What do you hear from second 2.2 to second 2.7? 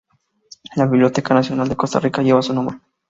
lleva su